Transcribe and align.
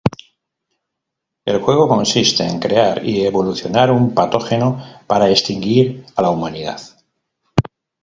El 1.45 1.59
juego 1.61 1.87
consiste 1.87 2.43
en 2.43 2.57
crear 2.59 3.05
y 3.05 3.23
evolucionar 3.23 3.91
un 3.91 4.15
patógeno 4.15 4.83
para 5.05 5.29
extinguir 5.29 6.07
a 6.15 6.23
la 6.23 6.31
humanidad. 6.31 6.81